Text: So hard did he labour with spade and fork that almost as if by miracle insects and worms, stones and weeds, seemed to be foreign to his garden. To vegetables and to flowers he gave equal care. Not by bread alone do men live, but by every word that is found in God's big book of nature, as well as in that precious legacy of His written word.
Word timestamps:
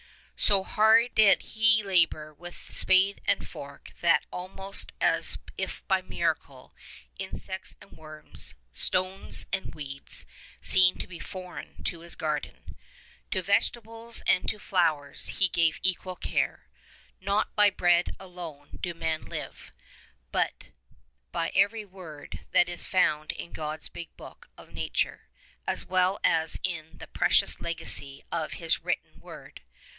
So 0.35 0.63
hard 0.63 1.13
did 1.13 1.43
he 1.55 1.83
labour 1.83 2.33
with 2.33 2.75
spade 2.75 3.21
and 3.27 3.47
fork 3.47 3.91
that 4.01 4.25
almost 4.31 4.91
as 4.99 5.37
if 5.59 5.87
by 5.87 6.01
miracle 6.01 6.73
insects 7.19 7.75
and 7.79 7.91
worms, 7.91 8.55
stones 8.73 9.45
and 9.53 9.75
weeds, 9.75 10.25
seemed 10.59 10.99
to 11.01 11.05
be 11.07 11.19
foreign 11.19 11.83
to 11.83 11.99
his 11.99 12.15
garden. 12.15 12.75
To 13.29 13.43
vegetables 13.43 14.23
and 14.25 14.49
to 14.49 14.57
flowers 14.57 15.27
he 15.27 15.47
gave 15.47 15.79
equal 15.83 16.15
care. 16.15 16.67
Not 17.19 17.55
by 17.55 17.69
bread 17.69 18.15
alone 18.19 18.79
do 18.81 18.95
men 18.95 19.25
live, 19.25 19.71
but 20.31 20.69
by 21.31 21.51
every 21.53 21.85
word 21.85 22.47
that 22.49 22.67
is 22.67 22.85
found 22.85 23.31
in 23.33 23.51
God's 23.53 23.89
big 23.89 24.17
book 24.17 24.49
of 24.57 24.73
nature, 24.73 25.29
as 25.67 25.85
well 25.85 26.19
as 26.23 26.59
in 26.63 26.97
that 26.97 27.13
precious 27.13 27.61
legacy 27.61 28.23
of 28.31 28.53
His 28.53 28.83
written 28.83 29.19
word. 29.19 29.61